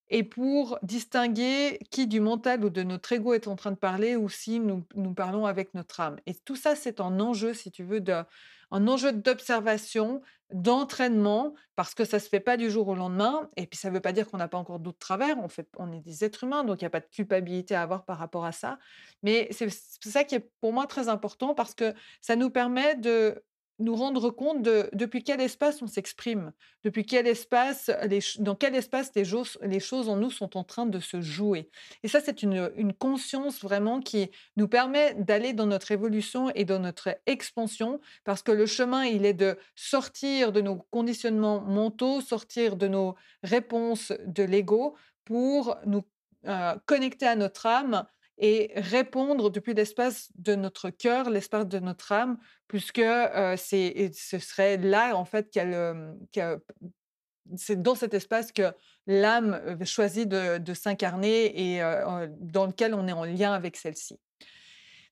et 0.10 0.24
pour 0.24 0.80
distinguer 0.82 1.80
qui 1.92 2.08
du 2.08 2.20
mental 2.20 2.66
ou 2.66 2.70
de 2.70 2.84
notre 2.84 3.12
ego 3.12 3.34
est 3.34 3.48
en 3.48 3.56
train 3.56 3.72
de 3.72 3.78
parler 3.78 4.16
ou 4.16 4.30
si 4.30 4.60
nous, 4.60 4.84
nous 4.96 5.14
parlons 5.14 5.46
avec 5.46 5.74
notre 5.74 6.00
âme. 6.00 6.18
Et 6.26 6.34
tout 6.34 6.56
ça, 6.56 6.76
c'est 6.76 7.00
un 7.00 7.20
enjeu, 7.20 7.54
si 7.54 7.72
tu 7.72 7.84
veux, 7.84 8.04
un 8.72 8.88
enjeu 8.88 9.12
d'observation, 9.12 10.22
d'entraînement, 10.52 11.54
parce 11.76 11.94
que 11.94 12.06
ça 12.06 12.18
ne 12.18 12.22
se 12.22 12.28
fait 12.28 12.40
pas 12.40 12.58
du 12.58 12.72
jour 12.72 12.88
au 12.88 12.96
lendemain. 12.96 13.50
Et 13.56 13.68
puis, 13.68 13.78
ça 13.78 13.90
ne 13.90 13.94
veut 13.94 14.00
pas 14.00 14.12
dire 14.12 14.28
qu'on 14.28 14.38
n'a 14.38 14.48
pas 14.48 14.58
encore 14.58 14.80
d'autres 14.80 14.98
travers. 14.98 15.38
On, 15.38 15.48
on 15.78 15.92
est 15.94 16.00
des 16.00 16.24
êtres 16.24 16.44
humains, 16.44 16.64
donc 16.64 16.82
il 16.82 16.86
n'y 16.86 16.88
a 16.88 16.92
pas 16.92 17.02
de 17.02 17.08
culpabilité 17.12 17.76
à 17.76 17.84
avoir 17.84 18.04
par 18.04 18.18
rapport 18.18 18.46
à 18.46 18.52
ça. 18.52 18.80
Mais 19.22 19.48
c'est 19.52 19.70
ça 19.70 20.24
qui 20.24 20.36
est 20.36 20.52
pour 20.60 20.74
moi 20.74 20.88
très 20.88 21.08
important 21.08 21.54
parce 21.54 21.76
que 21.76 21.94
ça 22.22 22.36
nous 22.36 22.50
permet 22.50 22.96
de 22.96 23.44
nous 23.80 23.96
rendre 23.96 24.30
compte 24.30 24.62
de 24.62 24.90
depuis 24.94 25.24
quel 25.24 25.42
espace 25.42 25.81
on 25.81 25.88
s'exprime, 25.88 26.52
depuis 26.84 27.06
quel 27.06 27.28
espace, 27.28 27.90
dans 28.40 28.56
quel 28.56 28.76
espace 28.76 29.12
les, 29.16 29.80
choses 29.80 30.10
en 30.10 30.18
nous 30.18 30.30
sont 30.30 30.58
en 30.58 30.64
train 30.64 30.86
de 30.86 31.00
se 31.00 31.22
jouer. 31.22 31.70
Et 32.04 32.08
ça, 32.08 32.20
c'est 32.20 32.44
une, 32.44 32.72
une, 32.76 32.94
conscience 32.94 33.62
vraiment 33.62 34.02
qui 34.02 34.30
nous 34.58 34.68
permet 34.68 35.14
d'aller 35.16 35.54
dans 35.54 35.66
notre 35.66 35.92
évolution 35.92 36.52
et 36.56 36.66
dans 36.66 36.80
notre 36.80 37.18
expansion, 37.26 38.02
parce 38.26 38.44
que 38.44 38.52
le 38.52 38.66
chemin, 38.66 39.06
il 39.06 39.26
est 39.26 39.34
de 39.34 39.58
sortir 39.76 40.52
de 40.52 40.62
nos 40.62 40.78
conditionnements 40.92 41.62
mentaux, 41.62 42.22
sortir 42.22 42.76
de 42.76 42.88
nos 42.88 43.16
réponses 43.44 44.12
de 44.26 44.44
l'ego 44.44 44.96
pour 45.24 45.78
nous 45.86 46.04
euh, 46.48 46.76
connecter 46.86 47.28
à 47.28 47.36
notre 47.36 47.66
âme 47.66 48.06
et 48.40 48.72
répondre 48.76 49.50
depuis 49.50 49.74
l'espace 49.74 50.32
de 50.36 50.56
notre 50.56 50.90
cœur, 50.90 51.30
l'espace 51.30 51.68
de 51.68 51.80
notre 51.80 52.12
âme, 52.14 52.38
puisque 52.68 53.02
c'est, 53.58 54.12
ce 54.14 54.40
serait 54.40 54.78
là, 54.78 55.16
en 55.16 55.26
fait, 55.26 55.50
qu'elle, 55.52 55.76
c'est 57.58 57.81
dans 57.81 57.96
cet 57.96 58.14
espace 58.14 58.54
que 58.54 58.72
l'âme 59.08 59.78
choisit 59.84 60.28
de, 60.28 60.74
s'incarner 60.74 61.76
et 61.76 61.81
dans 62.40 62.66
lequel 62.66 62.94
on 62.94 63.08
est 63.08 63.14
en 63.14 63.26
lien 63.26 63.52
avec 63.52 63.76
celle-ci. 63.76 64.18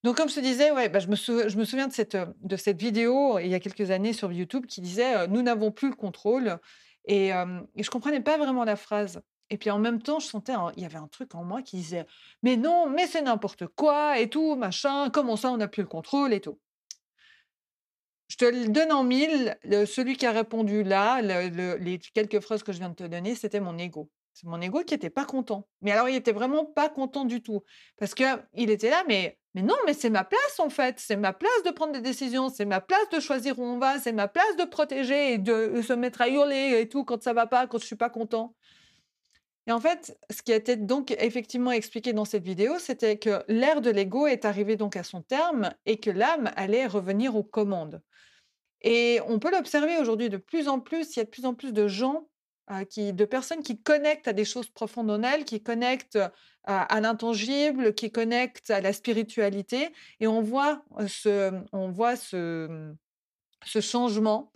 Donc, 0.03 0.15
comme 0.15 0.29
je 0.29 0.35
te 0.35 0.39
disais, 0.39 0.71
ouais, 0.71 0.87
bah, 0.87 0.99
je, 0.99 1.07
me 1.07 1.15
je, 1.15 1.57
me 1.57 1.65
souviens 1.65 1.87
de 1.87 1.93
cette, 1.93 2.17
de 2.41 2.55
cette 2.55 2.79
vidéo 2.79 3.39
il 3.39 3.47
y 3.47 3.55
a 3.55 3.59
quelques 3.59 3.91
années 3.91 4.13
sur 4.13 4.31
YouTube 4.31 4.67
qui 4.67 4.79
disait 4.79 5.27
Nous 5.27 5.41
n'avons 5.41 5.71
plus 5.71 5.89
le 5.89 5.95
contrôle. 5.95 6.59
Et 7.09 7.29
je 7.29 7.81
ne 7.81 7.89
comprenais 7.89 8.21
pas 8.21 8.37
vraiment 8.37 8.63
la 8.63 8.75
phrase. 8.77 9.21
Et 9.49 9.57
puis 9.57 9.69
en 9.71 9.79
même 9.79 10.01
temps, 10.01 10.19
je 10.19 10.27
sentais, 10.27 10.53
il 10.75 10.83
y 10.83 10.85
avait 10.85 10.97
un 10.97 11.07
truc 11.07 11.33
en 11.35 11.43
moi 11.43 11.61
qui 11.61 11.77
disait, 11.77 12.05
mais 12.43 12.57
non, 12.57 12.89
mais 12.89 13.07
c'est 13.07 13.21
n'importe 13.21 13.67
quoi 13.67 14.19
et 14.19 14.29
tout, 14.29 14.55
machin, 14.55 15.09
comment 15.09 15.37
ça, 15.37 15.51
on 15.51 15.57
n'a 15.57 15.67
plus 15.67 15.83
le 15.83 15.87
contrôle 15.87 16.33
et 16.33 16.41
tout. 16.41 16.59
Je 18.27 18.35
te 18.35 18.45
le 18.45 18.67
donne 18.67 18.91
en 18.91 19.03
mille, 19.03 19.57
celui 19.63 20.17
qui 20.17 20.25
a 20.25 20.31
répondu 20.31 20.83
là, 20.83 21.21
les 21.21 21.99
quelques 22.13 22.41
phrases 22.41 22.61
que 22.61 22.73
je 22.73 22.79
viens 22.79 22.89
de 22.89 22.95
te 22.95 23.05
donner, 23.05 23.35
c'était 23.35 23.61
mon 23.61 23.77
ego. 23.77 24.09
C'est 24.33 24.45
mon 24.45 24.61
ego 24.61 24.83
qui 24.83 24.93
n'était 24.93 25.09
pas 25.09 25.25
content. 25.25 25.67
Mais 25.81 25.91
alors, 25.91 26.09
il 26.09 26.15
était 26.15 26.31
vraiment 26.31 26.63
pas 26.63 26.89
content 26.89 27.25
du 27.25 27.41
tout. 27.41 27.63
Parce 27.97 28.13
qu'il 28.13 28.69
était 28.69 28.91
là, 28.91 29.03
mais, 29.07 29.39
mais 29.55 29.63
non, 29.63 29.73
mais 29.87 29.95
c'est 29.95 30.11
ma 30.11 30.23
place 30.23 30.59
en 30.59 30.69
fait. 30.69 30.99
C'est 30.99 31.15
ma 31.15 31.33
place 31.33 31.63
de 31.65 31.71
prendre 31.71 31.91
des 31.91 32.01
décisions. 32.01 32.49
C'est 32.49 32.65
ma 32.65 32.79
place 32.79 33.09
de 33.11 33.19
choisir 33.19 33.57
où 33.57 33.63
on 33.63 33.79
va. 33.79 33.97
C'est 33.97 34.11
ma 34.11 34.27
place 34.27 34.55
de 34.59 34.65
protéger 34.65 35.33
et 35.33 35.37
de 35.39 35.81
se 35.81 35.93
mettre 35.93 36.21
à 36.21 36.29
hurler 36.29 36.79
et 36.79 36.87
tout 36.87 37.03
quand 37.03 37.23
ça 37.23 37.33
va 37.33 37.47
pas, 37.47 37.65
quand 37.65 37.79
je 37.79 37.85
suis 37.87 37.95
pas 37.95 38.11
content. 38.11 38.53
Et 39.67 39.71
en 39.71 39.81
fait, 39.81 40.17
ce 40.31 40.41
qui 40.41 40.53
été 40.53 40.77
donc 40.77 41.11
effectivement 41.19 41.71
expliqué 41.71 42.13
dans 42.13 42.23
cette 42.23 42.43
vidéo, 42.43 42.79
c'était 42.79 43.17
que 43.17 43.43
l'ère 43.49 43.81
de 43.81 43.89
l'ego 43.89 44.25
est 44.25 44.45
arrivée 44.45 44.77
donc 44.77 44.95
à 44.95 45.03
son 45.03 45.21
terme 45.21 45.73
et 45.85 45.97
que 45.99 46.09
l'âme 46.09 46.49
allait 46.55 46.87
revenir 46.87 47.35
aux 47.35 47.43
commandes. 47.43 48.01
Et 48.81 49.19
on 49.27 49.39
peut 49.39 49.51
l'observer 49.51 49.97
aujourd'hui 49.97 50.29
de 50.29 50.37
plus 50.37 50.69
en 50.69 50.79
plus, 50.79 51.15
il 51.15 51.19
y 51.19 51.21
a 51.21 51.25
de 51.25 51.29
plus 51.29 51.45
en 51.45 51.53
plus 51.53 51.73
de 51.73 51.87
gens, 51.87 52.29
euh, 52.71 52.83
qui, 52.83 53.13
de 53.13 53.23
personnes 53.25 53.61
qui 53.61 53.81
connectent 53.81 54.27
à 54.27 54.33
des 54.33 54.43
choses 54.43 54.69
profondes 54.69 55.09
en 55.09 55.23
elles, 55.23 55.45
qui 55.45 55.63
connectent 55.63 56.17
euh, 56.17 56.29
à, 56.65 56.99
l'intangible, 56.99 57.93
qui 57.93 58.11
connectent 58.11 58.71
à 58.71 58.81
la 58.81 58.91
spiritualité. 58.91 59.89
Et 60.19 60.27
on 60.27 60.41
voit 60.41 60.83
ce, 61.07 61.53
on 61.71 61.89
voit 61.89 62.17
ce, 62.17 62.93
changement. 63.65 64.51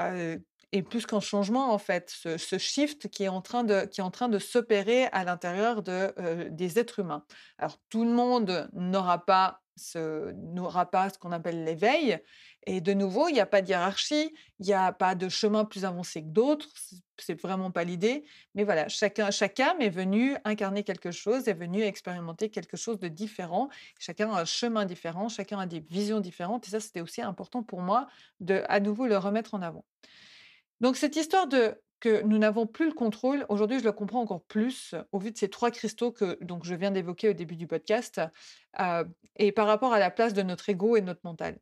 Euh, 0.00 0.36
et 0.74 0.82
plus 0.82 1.06
qu'un 1.06 1.20
changement 1.20 1.72
en 1.72 1.78
fait, 1.78 2.10
ce, 2.10 2.58
shift 2.58 3.08
qui 3.08 3.22
est 3.22 3.28
en 3.28 3.40
train 3.40 3.62
de, 3.62 3.84
qui 3.86 4.00
est 4.00 4.04
en 4.04 4.10
train 4.10 4.28
de 4.28 4.40
s'opérer 4.40 5.06
à 5.12 5.22
l'intérieur 5.22 5.84
de, 5.84 6.12
euh, 6.18 6.48
des 6.50 6.80
êtres 6.80 6.98
humains. 6.98 7.24
Alors 7.58 7.78
tout 7.90 8.04
le 8.04 8.10
monde 8.10 8.68
n'aura 8.72 9.24
pas 9.24 9.62
ce, 9.76 10.32
n'aura 10.32 10.90
pas 10.90 11.10
ce 11.10 11.18
qu'on 11.18 11.30
appelle 11.30 11.62
l'éveil. 11.64 12.18
Et 12.66 12.80
de 12.80 12.92
nouveau, 12.92 13.28
il 13.28 13.34
n'y 13.34 13.40
a 13.40 13.46
pas 13.46 13.62
de 13.62 13.68
hiérarchie, 13.68 14.32
il 14.58 14.66
n'y 14.66 14.72
a 14.72 14.92
pas 14.92 15.14
de 15.14 15.28
chemin 15.28 15.64
plus 15.64 15.84
avancé 15.84 16.22
que 16.22 16.28
d'autres, 16.28 16.68
c'est 17.18 17.40
vraiment 17.40 17.70
pas 17.70 17.84
l'idée. 17.84 18.24
Mais 18.54 18.64
voilà, 18.64 18.88
chacun, 18.88 19.30
chaque 19.30 19.60
âme 19.60 19.80
est 19.80 19.90
venu 19.90 20.36
incarner 20.44 20.82
quelque 20.82 21.12
chose, 21.12 21.46
est 21.46 21.54
venu 21.54 21.82
expérimenter 21.82 22.50
quelque 22.50 22.76
chose 22.76 22.98
de 22.98 23.08
différent. 23.08 23.68
Chacun 24.00 24.32
a 24.32 24.40
un 24.40 24.44
chemin 24.44 24.86
différent, 24.86 25.28
chacun 25.28 25.58
a 25.58 25.66
des 25.66 25.80
visions 25.80 26.20
différentes. 26.20 26.66
Et 26.66 26.70
ça, 26.70 26.80
c'était 26.80 27.00
aussi 27.00 27.22
important 27.22 27.62
pour 27.62 27.80
moi 27.80 28.08
de 28.40 28.62
à 28.68 28.80
nouveau 28.80 29.06
le 29.06 29.18
remettre 29.18 29.54
en 29.54 29.62
avant. 29.62 29.84
Donc 30.80 30.96
cette 30.96 31.16
histoire 31.16 31.46
de 31.46 31.80
que 32.00 32.22
nous 32.22 32.36
n'avons 32.36 32.66
plus 32.66 32.86
le 32.86 32.92
contrôle, 32.92 33.46
aujourd'hui 33.48 33.78
je 33.78 33.84
le 33.84 33.92
comprends 33.92 34.20
encore 34.20 34.44
plus 34.44 34.94
au 35.12 35.18
vu 35.18 35.30
de 35.30 35.38
ces 35.38 35.48
trois 35.48 35.70
cristaux 35.70 36.12
que 36.12 36.36
donc 36.44 36.64
je 36.64 36.74
viens 36.74 36.90
d'évoquer 36.90 37.30
au 37.30 37.32
début 37.32 37.56
du 37.56 37.66
podcast, 37.66 38.20
et 39.36 39.52
par 39.52 39.66
rapport 39.66 39.94
à 39.94 39.98
la 39.98 40.10
place 40.10 40.34
de 40.34 40.42
notre 40.42 40.68
ego 40.68 40.96
et 40.96 41.00
de 41.00 41.06
notre 41.06 41.22
mental. 41.24 41.58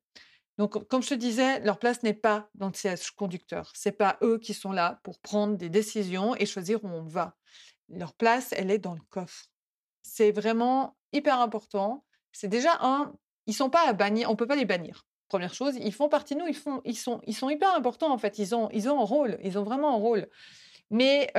Donc, 0.59 0.87
comme 0.89 1.03
je 1.03 1.09
te 1.09 1.15
disais, 1.15 1.61
leur 1.61 1.79
place 1.79 2.03
n'est 2.03 2.13
pas 2.13 2.49
dans 2.55 2.69
le 2.69 2.75
siège 2.75 3.11
conducteur. 3.13 3.73
C'est 3.75 3.93
pas 3.93 4.19
eux 4.23 4.39
qui 4.39 4.53
sont 4.53 4.73
là 4.73 5.01
pour 5.03 5.19
prendre 5.21 5.57
des 5.57 5.71
décisions 5.71 6.37
et 6.37 6.45
choisir 6.45 6.85
où 6.85 6.89
on 6.89 7.05
va. 7.05 7.37
Leur 7.89 8.15
place, 8.15 8.53
elle 8.53 8.71
est 8.71 8.79
dans 8.79 8.95
le 8.95 9.01
coffre. 9.11 9.47
C'est 10.03 10.31
vraiment 10.31 10.97
hyper 11.13 11.41
important. 11.41 12.05
C'est 12.33 12.49
déjà 12.49 12.77
un, 12.81 13.15
ils 13.47 13.55
sont 13.55 13.71
pas 13.71 13.89
à 13.89 13.93
bannir, 13.93 14.31
on 14.31 14.37
peut 14.37 14.47
pas 14.47 14.57
les 14.57 14.65
bannir. 14.65 15.07
Première 15.33 15.55
chose, 15.55 15.77
ils 15.81 15.95
font 15.95 16.11
partie 16.11 16.35
de 16.35 16.41
nous, 16.41 16.47
ils, 16.85 16.95
sont, 16.95 17.23
ils 17.27 17.35
sont 17.35 17.49
hyper 17.49 17.75
importants 17.75 18.13
en 18.13 18.19
fait, 18.19 18.39
ils 18.39 18.55
ont, 18.55 18.69
un 18.69 19.05
rôle, 19.05 19.39
ils 19.43 19.59
ont 19.59 19.63
vraiment 19.63 19.95
un 19.95 19.97
rôle. 19.97 20.29
Mais 20.91 21.33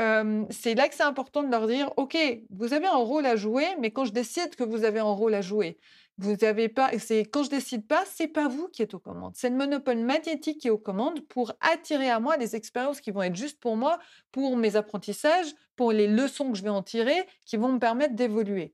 c'est 0.50 0.74
là 0.74 0.90
que 0.90 0.96
c'est 0.96 1.04
important 1.04 1.44
de 1.44 1.52
leur 1.52 1.68
dire, 1.68 1.92
OK, 1.98 2.18
vous 2.50 2.74
avez 2.74 2.88
un 2.88 2.98
rôle 2.98 3.28
à 3.28 3.36
jouer, 3.36 3.68
mais 3.80 3.92
quand 3.92 4.06
je 4.06 4.12
décide 4.12 4.56
que 4.56 4.64
vous 4.64 4.84
avez 4.84 4.98
un 4.98 5.12
rôle 5.12 5.36
à 5.36 5.42
jouer, 5.42 5.78
vous 6.18 6.44
avez 6.44 6.70
pas, 6.70 6.90
c'est 6.98 7.20
quand 7.20 7.44
je 7.44 7.52
décide 7.52 7.86
pas, 7.86 8.04
c'est 8.12 8.28
pas 8.28 8.48
vous 8.48 8.68
qui 8.68 8.82
êtes 8.82 8.96
aux 8.96 9.00
commandes. 9.00 9.34
C'est 9.36 9.52
le 9.52 9.58
monopole 9.58 10.00
magnétique 10.00 10.62
qui 10.62 10.70
est 10.70 10.72
aux 10.72 10.80
commandes 10.80 11.22
pour 11.28 11.54
attirer 11.62 12.10
à 12.10 12.20
moi 12.20 12.38
des 12.38 12.56
expériences 12.56 13.00
qui 13.00 13.12
vont 13.12 13.22
être 13.22 13.36
justes 13.36 13.60
pour 13.60 13.78
moi, 13.78 14.00
pour 14.32 14.58
mes 14.58 14.76
apprentissages, 14.76 15.54
pour 15.76 15.92
les 15.92 16.08
leçons 16.08 16.52
que 16.52 16.58
je 16.58 16.64
vais 16.64 16.70
en 16.70 16.82
tirer, 16.82 17.28
qui 17.46 17.58
vont 17.58 17.72
me 17.72 17.80
permettre 17.80 18.16
d'évoluer. 18.16 18.74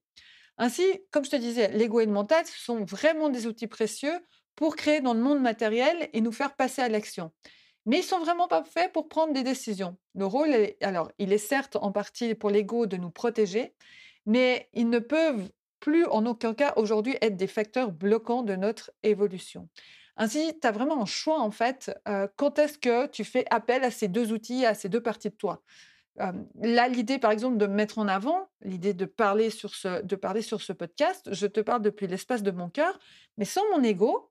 Ainsi, 0.57 0.83
comme 1.11 1.25
je 1.25 1.31
te 1.31 1.35
disais, 1.35 1.67
l'ego 1.73 1.99
et 1.99 2.05
le 2.05 2.13
mental, 2.13 2.45
sont 2.45 2.85
vraiment 2.85 3.27
des 3.27 3.47
outils 3.47 3.67
précieux 3.67 4.17
pour 4.59 4.75
créer 4.75 4.99
dans 4.99 5.13
le 5.13 5.21
monde 5.21 5.39
matériel 5.39 6.09
et 6.11 6.19
nous 6.19 6.33
faire 6.33 6.53
passer 6.53 6.81
à 6.81 6.89
l'action. 6.89 7.31
Mais 7.85 7.99
ils 7.99 8.03
sont 8.03 8.19
vraiment 8.19 8.49
pas 8.49 8.65
faits 8.65 8.91
pour 8.91 9.07
prendre 9.07 9.31
des 9.31 9.41
décisions. 9.41 9.95
Le 10.15 10.25
rôle, 10.25 10.53
alors, 10.81 11.13
il 11.17 11.31
est 11.31 11.37
certes 11.37 11.77
en 11.77 11.93
partie 11.93 12.35
pour 12.35 12.49
l'ego 12.49 12.85
de 12.85 12.97
nous 12.97 13.09
protéger, 13.09 13.73
mais 14.25 14.67
ils 14.73 14.89
ne 14.89 14.99
peuvent 14.99 15.49
plus 15.79 16.05
en 16.07 16.25
aucun 16.25 16.53
cas 16.53 16.73
aujourd'hui 16.75 17.15
être 17.21 17.37
des 17.37 17.47
facteurs 17.47 17.93
bloquants 17.93 18.43
de 18.43 18.57
notre 18.57 18.91
évolution. 19.01 19.69
Ainsi, 20.17 20.51
tu 20.61 20.67
as 20.67 20.71
vraiment 20.71 21.01
un 21.01 21.05
choix 21.05 21.39
en 21.39 21.51
fait. 21.51 21.97
Euh, 22.09 22.27
quand 22.35 22.59
est-ce 22.59 22.77
que 22.77 23.07
tu 23.07 23.23
fais 23.23 23.45
appel 23.51 23.85
à 23.85 23.91
ces 23.91 24.09
deux 24.09 24.33
outils, 24.33 24.65
à 24.65 24.73
ces 24.73 24.89
deux 24.89 25.01
parties 25.01 25.29
de 25.29 25.35
toi? 25.35 25.63
Euh, 26.19 26.33
Là, 26.61 26.89
l'idée, 26.89 27.17
par 27.17 27.31
exemple, 27.31 27.55
de 27.55 27.65
mettre 27.65 27.97
en 27.97 28.09
avant, 28.09 28.49
l'idée 28.59 28.93
de 28.93 29.05
parler 29.05 29.51
sur 29.51 29.73
ce, 29.73 30.01
de 30.01 30.15
parler 30.17 30.41
sur 30.41 30.61
ce 30.61 30.73
podcast, 30.73 31.29
je 31.31 31.47
te 31.47 31.61
parle 31.61 31.81
depuis 31.81 32.07
l'espace 32.07 32.43
de 32.43 32.51
mon 32.51 32.67
cœur, 32.67 32.99
mais 33.37 33.45
sans 33.45 33.63
mon 33.71 33.81
ego, 33.81 34.29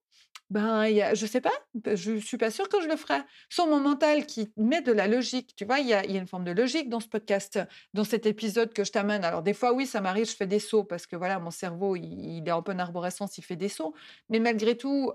ben, 0.51 0.87
y 0.87 1.03
je 1.15 1.27
sais 1.27 1.41
pas, 1.41 1.53
je 1.85 2.19
suis 2.19 2.39
pas 2.39 2.51
sûre 2.51 2.69
que 2.69 2.81
je 2.81 2.89
le 2.89 2.97
ferai. 2.97 3.21
Sans 3.51 3.67
mon 3.67 3.81
mental 3.81 4.27
qui 4.27 4.51
met 4.57 4.81
de 4.81 4.93
la 4.93 5.07
logique, 5.07 5.55
tu 5.57 5.65
vois, 5.65 5.79
il 5.81 5.89
y 5.89 5.95
a, 5.95 6.05
une 6.05 6.27
forme 6.27 6.45
de 6.45 6.53
logique 6.53 6.89
dans 6.89 7.01
ce 7.01 7.09
podcast, 7.09 7.61
dans 7.95 8.05
cet 8.05 8.27
épisode 8.27 8.73
que 8.73 8.85
je 8.85 8.93
t'amène. 8.93 9.25
Alors 9.25 9.43
des 9.43 9.55
fois, 9.55 9.73
oui, 9.73 9.87
ça 9.87 10.01
m'arrive, 10.01 10.29
je 10.29 10.37
fais 10.37 10.47
des 10.47 10.59
sauts 10.59 10.85
parce 10.85 11.07
que 11.07 11.17
voilà, 11.17 11.39
mon 11.39 11.51
cerveau, 11.51 11.97
il, 11.97 12.43
est 12.47 12.53
en 12.53 12.63
peu 12.63 12.75
arborescence, 12.79 13.39
il 13.39 13.43
fait 13.43 13.57
des 13.57 13.69
sauts. 13.69 13.95
Mais 14.31 14.39
malgré 14.39 14.77
tout, 14.77 15.13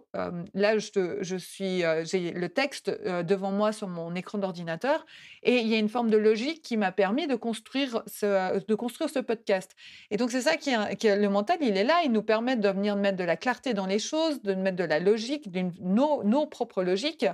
là, 0.53 0.77
je, 0.77 1.35
suis, 1.37 1.83
j'ai 2.03 2.31
le 2.31 2.49
texte 2.49 2.89
devant 2.89 3.51
moi 3.51 3.71
sur 3.71 3.87
mon 3.87 4.13
écran 4.15 4.37
d'ordinateur 4.37 5.05
et 5.41 5.57
il 5.57 5.67
y 5.67 5.75
a 5.75 5.77
une 5.77 5.89
forme 5.89 6.09
de 6.09 6.17
logique 6.17 6.61
qui 6.61 6.77
m'a 6.77 6.91
permis 6.91 7.27
de 7.27 7.35
construire 7.35 8.03
ce, 8.07 8.63
de 8.65 8.75
construire 8.75 9.09
ce 9.09 9.19
podcast. 9.19 9.71
Et 10.11 10.17
donc 10.17 10.31
c'est 10.31 10.41
ça 10.41 10.57
qui 10.57 10.69
est, 10.69 11.15
le 11.15 11.29
mental, 11.29 11.57
il 11.61 11.77
est 11.77 11.83
là, 11.83 12.01
il 12.05 12.11
nous 12.11 12.23
permet 12.23 12.55
de 12.55 12.69
venir 12.69 12.95
mettre 12.95 13.17
de 13.17 13.23
la 13.23 13.37
clarté 13.37 13.73
dans 13.73 13.85
les 13.85 13.99
choses, 13.99 14.41
de 14.41 14.53
mettre 14.53 14.77
de 14.77 14.83
la 14.83 14.99
logique, 14.99 15.22
nos, 15.79 16.23
nos 16.23 16.47
propres 16.47 16.83
logiques 16.83 17.25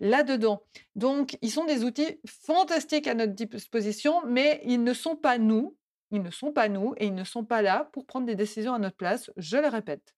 là-dedans. 0.00 0.62
Donc, 0.96 1.36
ils 1.42 1.50
sont 1.50 1.64
des 1.64 1.84
outils 1.84 2.20
fantastiques 2.26 3.06
à 3.06 3.14
notre 3.14 3.32
disposition, 3.32 4.24
mais 4.26 4.60
ils 4.64 4.82
ne 4.82 4.92
sont 4.92 5.16
pas 5.16 5.38
nous. 5.38 5.76
Ils 6.10 6.22
ne 6.22 6.30
sont 6.30 6.52
pas 6.52 6.68
nous 6.68 6.94
et 6.98 7.06
ils 7.06 7.14
ne 7.14 7.24
sont 7.24 7.44
pas 7.44 7.62
là 7.62 7.88
pour 7.92 8.06
prendre 8.06 8.26
des 8.26 8.36
décisions 8.36 8.74
à 8.74 8.78
notre 8.78 8.96
place, 8.96 9.30
je 9.36 9.56
le 9.56 9.68
répète. 9.68 10.14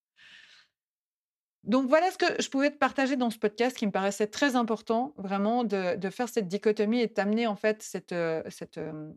Donc 1.66 1.88
voilà 1.88 2.12
ce 2.12 2.16
que 2.16 2.40
je 2.40 2.48
pouvais 2.48 2.70
te 2.70 2.76
partager 2.76 3.16
dans 3.16 3.28
ce 3.28 3.38
podcast 3.38 3.76
qui 3.76 3.86
me 3.86 3.90
paraissait 3.90 4.28
très 4.28 4.54
important, 4.54 5.12
vraiment 5.16 5.64
de, 5.64 5.98
faire 6.10 6.28
cette 6.28 6.46
dichotomie 6.46 7.00
et 7.00 7.08
t'amener 7.08 7.48
en 7.48 7.56
fait 7.56 7.82
cette, 7.82 8.12
euh, 8.12 8.40
cette, 8.50 8.78
euh, 8.78 9.10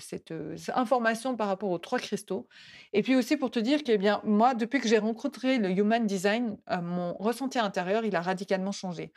cette, 0.00 0.32
euh, 0.32 0.56
information 0.74 1.36
par 1.36 1.46
rapport 1.46 1.70
aux 1.70 1.78
trois 1.78 2.00
cristaux. 2.00 2.48
Et 2.92 3.02
puis 3.02 3.14
aussi 3.14 3.36
pour 3.36 3.52
te 3.52 3.60
dire 3.60 3.84
que 3.84 3.92
eh 3.92 3.98
bien, 3.98 4.20
moi, 4.24 4.54
depuis 4.54 4.80
que 4.80 4.88
j'ai 4.88 4.98
rencontré 4.98 5.58
le 5.58 5.70
Human 5.70 6.04
Design, 6.04 6.56
mon 6.82 7.14
ressenti 7.14 7.60
intérieur, 7.60 8.04
il 8.04 8.16
a 8.16 8.20
radicalement 8.20 8.72
changé. 8.72 9.12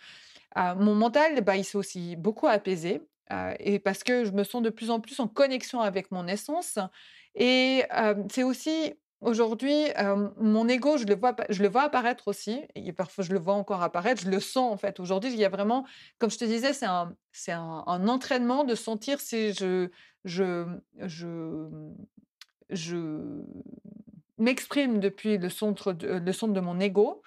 mon 0.56 0.94
mental, 0.94 1.42
bah, 1.42 1.58
il 1.58 1.66
s'est 1.66 1.80
aussi 1.80 2.16
beaucoup 2.16 2.46
apaisé. 2.46 3.02
et 3.60 3.80
parce 3.80 4.04
que 4.04 4.24
je 4.24 4.32
me 4.32 4.44
sens 4.44 4.62
de 4.62 4.70
plus 4.70 4.92
en 4.92 5.00
plus 5.00 5.20
en 5.20 5.28
connexion 5.28 5.82
avec 5.82 6.12
mon 6.12 6.28
essence. 6.28 6.78
Et 7.34 7.84
c'est 8.30 8.44
aussi 8.44 8.94
Aujourd'hui, 9.22 9.88
mon 10.38 10.68
ego, 10.68 10.98
je 10.98 11.06
le 11.06 11.16
vois 11.16 11.36
je 11.50 11.64
le 11.64 11.70
vois 11.70 11.84
apparaître 11.84 12.28
aussi 12.28 12.62
et 12.76 12.94
parfois 12.94 13.24
je 13.24 13.34
le 13.34 13.40
vois 13.40 13.56
encore 13.56 13.82
apparaître, 13.82 14.22
je 14.22 14.30
le 14.30 14.40
sens 14.40 14.72
en 14.72 14.78
fait. 14.78 15.00
Aujourd'hui, 15.00 15.32
il 15.32 15.40
y 15.40 15.46
a 15.46 15.50
vraiment 15.50 15.86
comme 16.20 16.30
je 16.30 16.38
te 16.38 16.46
disais, 16.46 16.72
c'est 16.74 16.86
un 16.86 17.16
c'est 17.32 17.52
un 17.52 18.08
entraînement 18.08 18.64
de 18.64 18.76
sentir 18.76 19.20
si 19.20 19.54
je 19.54 19.90
je 20.24 20.68
je 21.00 21.68
je 22.70 23.42
m'exprime 24.38 25.00
depuis 25.00 25.38
le 25.38 25.50
centre 25.50 25.94
de 25.94 26.08
le 26.20 26.34
centre 26.34 26.54
de 26.54 26.60
mon 26.60 26.80
ego 26.80 27.24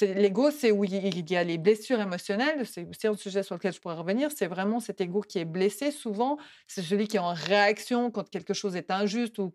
L'ego, 0.00 0.50
c'est 0.50 0.70
où 0.70 0.84
il 0.84 1.30
y 1.30 1.36
a 1.36 1.44
les 1.44 1.58
blessures 1.58 2.00
émotionnelles, 2.00 2.64
c'est 2.66 3.08
un 3.08 3.16
sujet 3.16 3.42
sur 3.42 3.54
lequel 3.54 3.72
je 3.72 3.80
pourrais 3.80 3.94
revenir, 3.94 4.30
c'est 4.34 4.46
vraiment 4.46 4.80
cet 4.80 5.00
ego 5.00 5.20
qui 5.20 5.38
est 5.38 5.44
blessé 5.44 5.90
souvent, 5.90 6.38
c'est 6.66 6.82
celui 6.82 7.08
qui 7.08 7.16
est 7.16 7.20
en 7.20 7.32
réaction 7.32 8.10
quand 8.10 8.28
quelque 8.28 8.54
chose 8.54 8.76
est 8.76 8.90
injuste 8.90 9.38
ou 9.38 9.50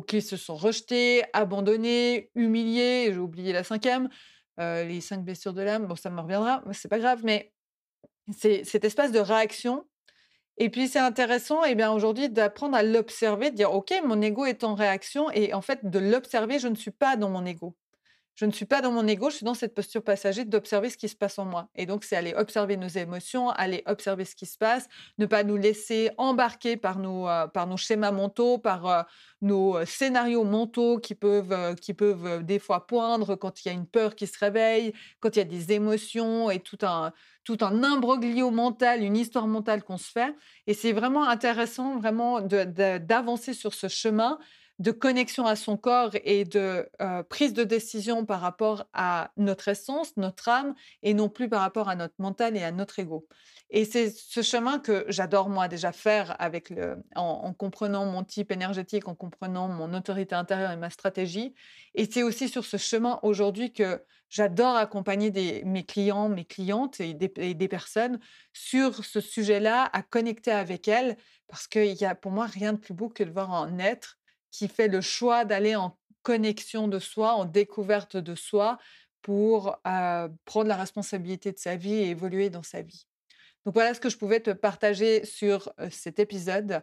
qu'ils 0.00 0.22
se 0.22 0.36
sont 0.36 0.56
rejetés, 0.56 1.22
abandonnés, 1.32 2.30
humiliés, 2.34 3.10
j'ai 3.12 3.18
oublié 3.18 3.52
la 3.52 3.64
cinquième, 3.64 4.08
euh, 4.60 4.84
les 4.84 5.00
cinq 5.00 5.24
blessures 5.24 5.54
de 5.54 5.62
l'âme, 5.62 5.86
bon 5.86 5.96
ça 5.96 6.10
me 6.10 6.20
reviendra, 6.20 6.62
c'est 6.72 6.88
pas 6.88 6.98
grave, 6.98 7.20
mais 7.24 7.52
c'est 8.36 8.64
cet 8.64 8.84
espace 8.84 9.12
de 9.12 9.20
réaction 9.20 9.84
et 10.56 10.70
puis 10.70 10.86
c'est 10.88 11.00
intéressant, 11.00 11.64
eh 11.64 11.74
bien 11.74 11.90
aujourd'hui, 11.92 12.28
d'apprendre 12.28 12.76
à 12.76 12.82
l'observer, 12.82 13.50
de 13.50 13.56
dire 13.56 13.72
ok, 13.72 13.92
mon 14.04 14.20
ego 14.22 14.44
est 14.44 14.62
en 14.62 14.74
réaction, 14.74 15.30
et 15.32 15.52
en 15.52 15.62
fait 15.62 15.90
de 15.90 15.98
l'observer, 15.98 16.58
je 16.58 16.68
ne 16.68 16.76
suis 16.76 16.92
pas 16.92 17.16
dans 17.16 17.28
mon 17.30 17.44
ego. 17.44 17.76
Je 18.34 18.46
ne 18.46 18.50
suis 18.50 18.64
pas 18.64 18.80
dans 18.80 18.90
mon 18.90 19.06
ego, 19.06 19.30
je 19.30 19.36
suis 19.36 19.44
dans 19.44 19.54
cette 19.54 19.74
posture 19.74 20.02
passager 20.02 20.44
d'observer 20.44 20.90
ce 20.90 20.96
qui 20.96 21.08
se 21.08 21.14
passe 21.14 21.38
en 21.38 21.44
moi. 21.44 21.68
Et 21.76 21.86
donc, 21.86 22.02
c'est 22.02 22.16
aller 22.16 22.34
observer 22.34 22.76
nos 22.76 22.88
émotions, 22.88 23.50
aller 23.50 23.84
observer 23.86 24.24
ce 24.24 24.34
qui 24.34 24.46
se 24.46 24.58
passe, 24.58 24.88
ne 25.18 25.26
pas 25.26 25.44
nous 25.44 25.56
laisser 25.56 26.10
embarquer 26.18 26.76
par 26.76 26.98
nos, 26.98 27.28
euh, 27.28 27.76
schémas 27.76 28.10
mentaux, 28.10 28.58
par 28.58 28.86
euh, 28.86 29.02
nos 29.40 29.76
euh, 29.76 29.86
scénarios 29.86 30.42
mentaux 30.42 30.98
qui 30.98 31.14
peuvent, 31.14 31.76
qui 31.76 31.94
peuvent 31.94 32.42
des 32.42 32.58
fois 32.58 32.88
poindre 32.88 33.36
quand 33.36 33.64
il 33.64 33.68
y 33.68 33.70
a 33.70 33.74
une 33.74 33.86
peur 33.86 34.16
qui 34.16 34.26
se 34.26 34.38
réveille, 34.38 34.92
quand 35.20 35.36
il 35.36 35.38
y 35.38 35.42
a 35.42 35.44
des 35.44 35.72
émotions 35.72 36.50
et 36.50 36.58
tout 36.58 36.78
un, 36.82 37.12
tout 37.44 37.58
un 37.60 37.84
imbroglio 37.84 38.50
mental, 38.50 39.04
une 39.04 39.16
histoire 39.16 39.46
mentale 39.46 39.84
qu'on 39.84 39.98
se 39.98 40.10
fait. 40.10 40.34
Et 40.66 40.74
c'est 40.74 40.92
vraiment 40.92 41.28
intéressant, 41.28 41.98
vraiment, 41.98 42.40
d'avancer 42.40 43.54
sur 43.54 43.74
ce 43.74 43.86
chemin 43.86 44.40
de 44.78 44.90
connexion 44.90 45.46
à 45.46 45.56
son 45.56 45.76
corps 45.76 46.10
et 46.24 46.44
de 46.44 46.88
prise 47.28 47.52
de 47.52 47.64
décision 47.64 48.24
par 48.26 48.40
rapport 48.40 48.86
à 48.92 49.30
notre 49.36 49.68
essence, 49.68 50.16
notre 50.16 50.48
âme, 50.48 50.74
et 51.02 51.14
non 51.14 51.28
plus 51.28 51.48
par 51.48 51.60
rapport 51.60 51.88
à 51.88 51.94
notre 51.94 52.14
mental 52.18 52.56
et 52.56 52.62
à 52.62 52.72
notre 52.72 52.98
ego. 52.98 53.26
Et 53.70 53.84
c'est 53.84 54.10
ce 54.10 54.42
chemin 54.42 54.78
que 54.78 55.04
j'adore 55.08 55.48
moi 55.48 55.68
déjà 55.68 55.92
faire 55.92 56.36
avec 56.40 56.72
en, 57.14 57.52
comprenant 57.54 58.04
mon 58.06 58.24
type 58.24 58.50
énergétique, 58.50 59.08
en 59.08 59.14
comprenant 59.14 59.68
mon 59.68 59.94
autorité 59.94 60.34
intérieure 60.34 60.70
et 60.70 60.76
ma 60.76 60.90
stratégie. 60.90 61.54
Et 61.94 62.10
c'est 62.10 62.22
aussi 62.22 62.48
sur 62.48 62.64
ce 62.64 62.76
chemin 62.76 63.20
aujourd'hui 63.22 63.72
que 63.72 64.02
j'adore 64.28 64.76
accompagner 64.76 65.62
mes 65.64 65.84
clients, 65.84 66.28
mes 66.28 66.44
clientes 66.44 67.00
et 67.00 67.14
des, 67.14 67.32
et 67.36 67.54
des 67.54 67.68
personnes 67.68 68.18
sur 68.52 69.04
ce 69.04 69.20
sujet-là, 69.20 69.88
à 69.92 70.02
connecter 70.02 70.50
avec 70.50 70.88
elles, 70.88 71.16
parce 71.46 71.68
qu'il 71.68 71.94
y 71.94 72.04
a 72.04 72.14
pour 72.14 72.32
moi 72.32 72.46
rien 72.46 72.72
de 72.72 72.78
plus 72.78 72.94
beau 72.94 73.08
que 73.08 73.22
de 73.22 73.30
voir 73.30 73.52
un 73.52 73.78
être 73.78 74.18
qui 74.54 74.68
fait 74.68 74.86
le 74.86 75.00
choix 75.00 75.44
d'aller 75.44 75.74
en 75.74 75.98
connexion 76.22 76.86
de 76.86 77.00
soi, 77.00 77.32
en 77.32 77.44
découverte 77.44 78.16
de 78.16 78.36
soi 78.36 78.78
pour 79.20 79.80
prendre 80.44 80.68
la 80.68 80.76
responsabilité 80.76 81.50
de 81.50 81.58
sa 81.58 81.74
vie 81.74 81.94
et 81.94 82.10
évoluer 82.10 82.50
dans 82.50 82.62
sa 82.62 82.80
vie. 82.80 83.06
Donc 83.64 83.74
voilà 83.74 83.94
ce 83.94 84.00
que 84.00 84.08
je 84.08 84.16
pouvais 84.16 84.38
te 84.40 84.50
partager 84.50 85.24
sur 85.24 85.72
cet 85.90 86.20
épisode. 86.20 86.82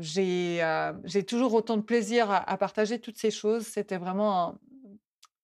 j'ai 0.00 1.24
toujours 1.26 1.54
autant 1.54 1.76
de 1.76 1.82
plaisir 1.82 2.28
à, 2.30 2.56
partager 2.56 2.98
toutes 2.98 3.18
ces 3.18 3.30
choses. 3.30 3.66
C'était 3.66 3.98
vraiment 3.98 4.58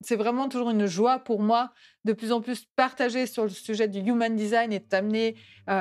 c'est 0.05 0.17
vraiment 0.17 0.49
toujours 0.49 0.71
une 0.71 0.87
joie 0.87 1.21
pour 1.21 1.41
moi 1.41 1.73
de 2.05 2.13
plus 2.13 2.33
en 2.33 2.41
plus 2.41 2.67
partager 2.75 3.29
sur 3.29 3.45
le 3.45 3.51
sujet 3.51 3.87
du 3.87 4.01
human 4.01 4.35
design 4.35 4.73
et 4.73 4.81
de 4.81 4.85
t'amener 4.85 5.37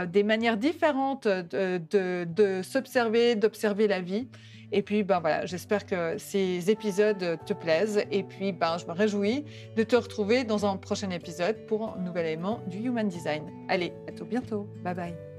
des 0.09 0.21
manières 0.21 0.57
différentes 0.57 1.27
de, 1.27 2.61
s'observer, 2.61 3.35
d'observer 3.35 3.87
la 3.87 4.01
vie. 4.01 4.29
Et 4.71 4.81
puis, 4.81 5.03
ben 5.03 5.19
voilà, 5.19 5.45
j'espère 5.45 5.85
que 5.85 6.17
ces 6.17 6.69
épisodes 6.69 7.39
te 7.45 7.53
plaisent. 7.53 8.03
Et 8.11 8.23
puis, 8.23 8.51
ben, 8.51 8.77
je 8.77 8.85
me 8.85 8.93
réjouis 8.93 9.45
de 9.75 9.83
te 9.83 9.95
retrouver 9.95 10.43
dans 10.43 10.65
un 10.65 10.77
prochain 10.77 11.09
épisode 11.09 11.65
pour 11.67 11.95
un 11.95 12.01
nouvel 12.01 12.25
élément 12.25 12.61
du 12.67 12.77
Human 12.77 13.07
Design. 13.07 13.43
Allez, 13.67 13.93
à 14.07 14.11
tout 14.11 14.25
bientôt. 14.25 14.67
Bye 14.83 14.95
bye. 14.95 15.30